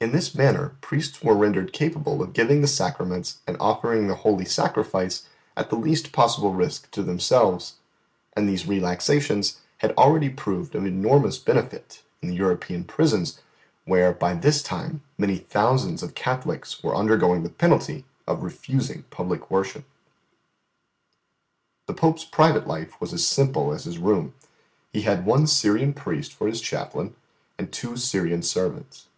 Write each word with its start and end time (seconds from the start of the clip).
In 0.00 0.12
this 0.12 0.34
manner 0.34 0.76
priests 0.80 1.22
were 1.22 1.36
rendered 1.36 1.74
capable 1.74 2.22
of 2.22 2.32
giving 2.32 2.62
the 2.62 2.66
sacraments 2.66 3.40
and 3.46 3.54
offering 3.60 4.08
the 4.08 4.14
holy 4.14 4.46
sacrifice 4.46 5.28
at 5.58 5.68
the 5.68 5.76
least 5.76 6.10
possible 6.10 6.54
risk 6.54 6.90
to 6.92 7.02
themselves; 7.02 7.74
and 8.34 8.48
these 8.48 8.66
relaxations 8.66 9.58
had 9.76 9.90
already 9.98 10.30
proved 10.30 10.74
of 10.74 10.86
enormous 10.86 11.36
benefit 11.36 12.00
in 12.22 12.30
the 12.30 12.34
European 12.34 12.82
prisons, 12.82 13.40
where 13.84 14.10
by 14.14 14.32
this 14.32 14.62
time 14.62 15.02
many 15.18 15.36
thousands 15.36 16.02
of 16.02 16.14
Catholics 16.14 16.82
were 16.82 16.96
undergoing 16.96 17.42
the 17.42 17.50
penalty 17.50 18.06
of 18.26 18.42
refusing 18.42 19.02
public 19.10 19.50
worship. 19.50 19.84
The 21.86 21.92
Pope's 21.92 22.24
private 22.24 22.66
life 22.66 22.98
was 23.02 23.12
as 23.12 23.26
simple 23.26 23.72
as 23.74 23.84
His 23.84 23.98
room. 23.98 24.32
He 24.94 25.02
had 25.02 25.26
one 25.26 25.46
Syrian 25.46 25.92
priest 25.92 26.32
for 26.32 26.46
His 26.46 26.62
chaplain, 26.62 27.14
and 27.58 27.70
two 27.70 27.98
Syrian 27.98 28.40
servants. 28.42 29.08